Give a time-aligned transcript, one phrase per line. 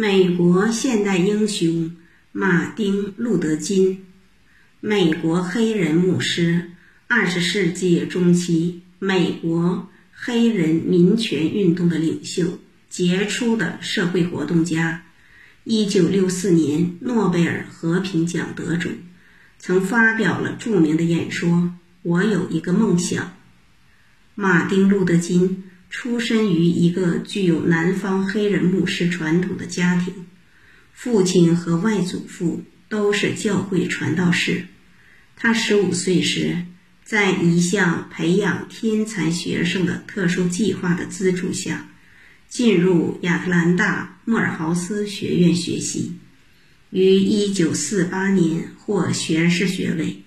[0.00, 1.90] 美国现代英雄
[2.30, 4.04] 马丁·路德·金，
[4.78, 6.70] 美国黑人牧师，
[7.08, 15.02] 二十世纪中期美国黑人民权运动的领袖，杰出的社会活动家，
[15.64, 18.90] 一九六四年诺贝尔和平奖得主，
[19.58, 23.32] 曾发表了著名的演说：“我有一个梦想。”
[24.36, 25.64] 马丁·路德·金。
[25.90, 30.26] 出身于一个具有南方黑人牧师传统的家庭，
[30.92, 34.66] 父亲和外祖父都是教会传道士。
[35.34, 36.64] 他十五岁时，
[37.04, 41.88] 在一项培养天才学生的特殊计划的资助下，
[42.48, 46.16] 进入亚特兰大莫尔豪斯学院学习，
[46.90, 50.22] 于一九四八年获学士学位。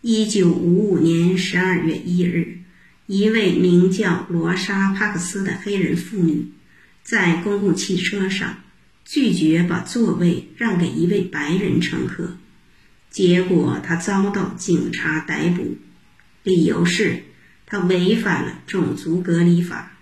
[0.00, 2.58] 一九五五年十二月一日。
[3.06, 6.48] 一位名叫罗莎·帕克斯的黑人妇女，
[7.04, 8.58] 在公共汽车上
[9.04, 12.36] 拒绝把座位让给一位白人乘客，
[13.08, 15.76] 结果她遭到警察逮捕，
[16.42, 17.22] 理由是
[17.64, 19.92] 她违反了种族隔离法。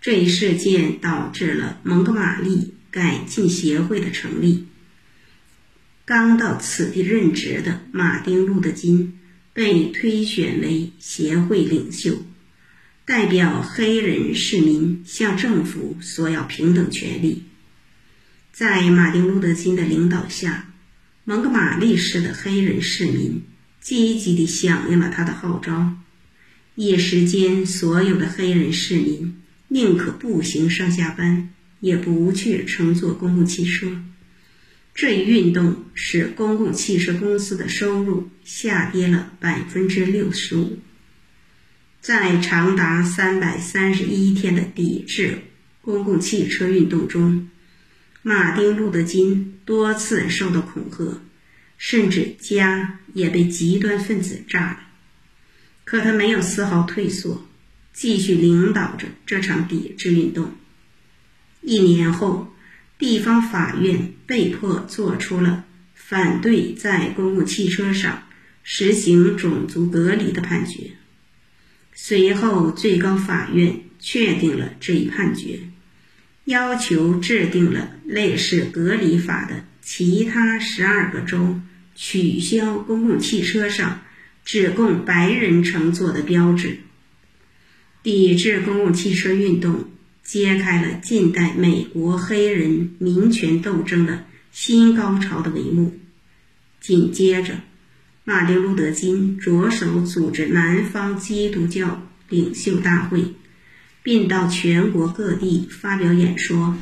[0.00, 4.66] 这一事件导致了蒙哥马利改进协会的成立。
[6.04, 9.19] 刚到此地任职的马丁·路德·金。
[9.52, 12.24] 被推选为协会领袖，
[13.04, 17.42] 代表黑人市民向政府索要平等权利。
[18.52, 20.72] 在马丁·路德·金的领导下，
[21.24, 23.42] 蒙哥马利市的黑人市民
[23.80, 25.94] 积极地响应了他的号召。
[26.74, 34.02] 一时间，所有的黑人市民宁可步行上下班，也不去乘坐公共汽车。
[35.00, 40.78] 这一运动使公共汽车公司的收入下跌了百分之六十五。
[42.02, 45.38] 在长达三百三十一天的抵制
[45.80, 47.48] 公共汽车运动中，
[48.20, 51.22] 马丁·路德·金多次受到恐吓，
[51.78, 54.80] 甚至家也被极端分子炸了。
[55.86, 57.48] 可他没有丝毫退缩，
[57.94, 60.52] 继续领导着这场抵制运动。
[61.62, 62.52] 一年后。
[63.00, 68.24] 地方法院被迫做出了反对在公共汽车上
[68.62, 70.90] 实行种族隔离的判决。
[71.94, 75.60] 随后，最高法院确定了这一判决，
[76.44, 81.58] 要求制定了类似隔离法的其他十二个州
[81.94, 84.02] 取消公共汽车上
[84.44, 86.80] 只供白人乘坐的标志。
[88.02, 89.88] 抵制公共汽车运动。
[90.22, 95.98] 揭开了近代美国黑人民权斗争的新高潮的帷幕。
[96.80, 97.60] 紧接着，
[98.24, 103.34] 马丁·路德·金着手组织南方基督教领袖大会，
[104.02, 106.76] 并到全国各地发表演说，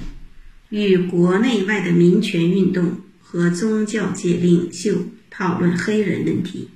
[0.68, 6.68] 与国内外的民权运动和宗教界领袖讨论黑人问题。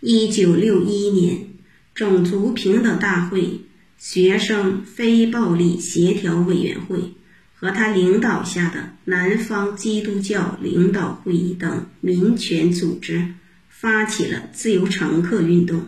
[0.00, 1.48] 一九六一年，
[1.94, 3.60] 种族平等大会。
[4.00, 7.12] 学生非暴力协调委员会
[7.54, 13.34] 和他领导下的南方基督教领导会议等民权组织
[13.68, 15.82] 发起了自由乘客运动，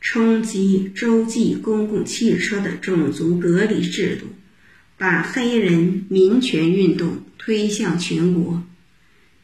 [0.00, 4.26] 冲击洲际公共汽车的种族隔离制度，
[4.96, 8.62] 把黑人民权运动推向全国。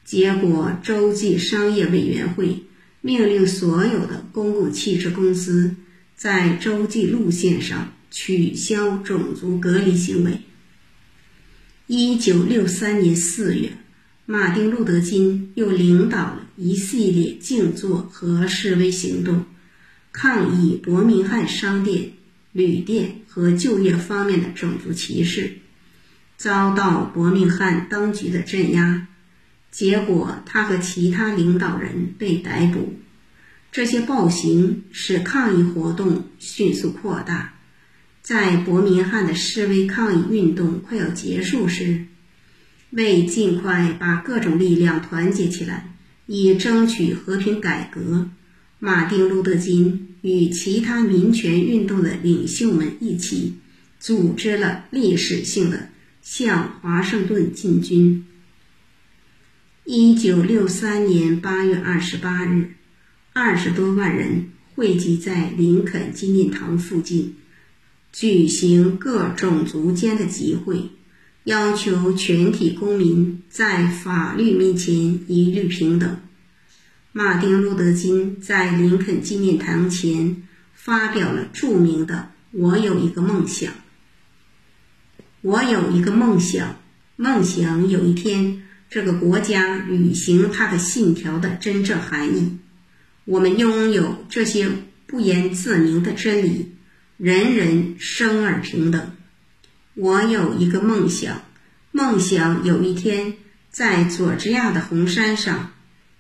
[0.04, 2.62] 结果，洲际商业委员会
[3.00, 5.74] 命令所有的公共汽车公司。
[6.18, 10.40] 在洲际路线上取消种族隔离行为。
[11.86, 13.70] 一九六三年四月，
[14.26, 19.44] 马丁·路德·金又领导了一系列静坐和示威行动，
[20.10, 22.10] 抗议伯明翰商店、
[22.50, 25.58] 旅店和就业方面的种族歧视，
[26.36, 29.06] 遭到伯明翰当局的镇压。
[29.70, 32.94] 结果，他和其他领导人被逮捕。
[33.70, 37.54] 这些暴行使抗议活动迅速扩大。
[38.22, 42.06] 在伯明翰的示威抗议运动快要结束时，
[42.90, 45.94] 为尽快把各种力量团结起来，
[46.26, 48.28] 以争取和平改革，
[48.78, 53.54] 马丁·路德·金与其他民权运动的领袖们一起
[53.98, 55.88] 组织了历史性的
[56.20, 58.26] 向华盛顿进军。
[59.84, 62.72] 一九六三年八月二十八日。
[63.40, 67.36] 二十多万人汇集在林肯纪念堂附近，
[68.12, 70.90] 举行各种族间的集会，
[71.44, 76.16] 要求全体公民在法律面前一律平等。
[77.12, 80.42] 马丁·路德·金在林肯纪念堂前
[80.74, 83.72] 发表了著名的“我有一个梦想”。
[85.42, 86.80] 我有一个梦想，
[87.14, 92.58] 梦想有一天这个国家履行它的信条的真正含义。
[93.28, 94.70] 我们拥有这些
[95.06, 96.72] 不言自明的真理：
[97.18, 99.12] 人人生而平等。
[99.92, 101.42] 我有一个梦想，
[101.92, 103.34] 梦想有一天
[103.70, 105.74] 在佐治亚的红山上，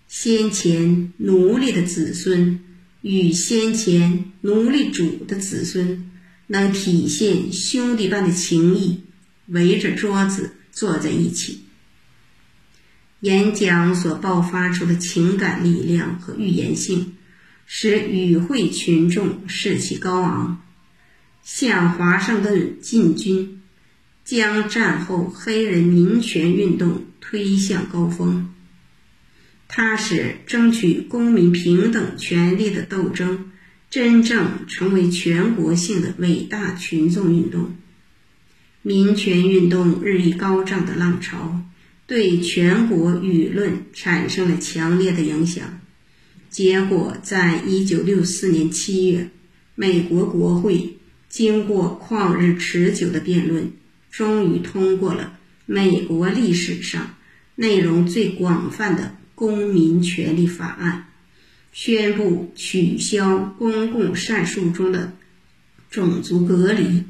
[0.06, 2.60] 先前奴隶的子孙
[3.00, 6.10] 与先前奴隶主的子孙
[6.46, 9.00] 能体现兄弟般的情谊。
[9.46, 11.60] 围着桌子坐在一起，
[13.20, 17.14] 演讲所爆发出的情感力量和预言性，
[17.66, 20.62] 使与会群众士气高昂，
[21.42, 23.60] 向华盛顿进军，
[24.24, 28.54] 将战后黑人民权运动推向高峰。
[29.66, 33.50] 它使争取公民平等权利的斗争
[33.90, 37.76] 真正成为全国性的伟大群众运动。
[38.82, 41.60] 民权运动日益高涨的浪潮，
[42.08, 45.80] 对全国舆论产生了强烈的影响。
[46.48, 49.28] 结果，在一九六四年七月，
[49.74, 50.96] 美国国会
[51.28, 53.72] 经过旷日持久的辩论，
[54.10, 57.16] 终于通过了美国历史上
[57.54, 61.08] 内容最广泛的公民权利法案，
[61.72, 65.12] 宣布取消公共善术中的
[65.90, 67.04] 种族隔离。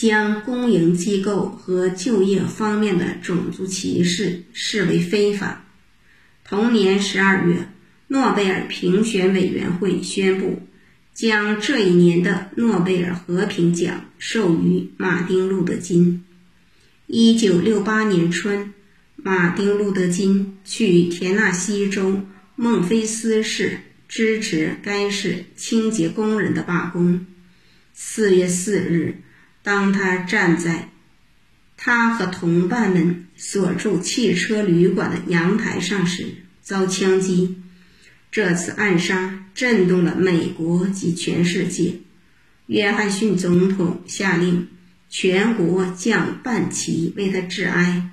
[0.00, 5.66] 将公营机构和就业方面的种族歧视视为非法。
[6.42, 7.68] 同年十二月，
[8.08, 10.62] 诺贝尔评选委员会宣布，
[11.12, 16.24] 将这一年的诺贝尔和平奖授予马丁·路德·金。
[17.06, 18.72] 一九六八年春，
[19.16, 22.22] 马丁·路德·金去田纳西州
[22.56, 27.26] 孟菲斯市支持该市清洁工人的罢工。
[27.92, 29.20] 四月四日。
[29.62, 30.90] 当他站在
[31.76, 37.56] 他和同伴们所住汽车旅馆的阳台上时，遭枪击。
[38.30, 41.94] 这次暗杀震动了美国及全世界。
[42.66, 44.68] 约翰逊总统下令
[45.08, 48.10] 全国降半旗为他致哀。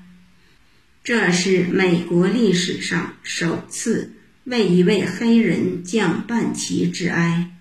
[1.03, 4.13] 这是美国历史上首次
[4.45, 7.51] 为一位黑人降半旗致哀。